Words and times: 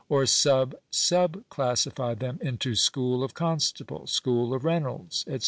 or 0.09 0.25
sub 0.25 0.73
sub 0.89 1.43
classify 1.49 2.15
them 2.15 2.39
into" 2.41 2.73
school" 2.75 3.23
of 3.23 3.35
Constable," 3.35 4.07
school" 4.07 4.51
of 4.55 4.65
Reynolds, 4.65 5.23
etc. 5.27 5.39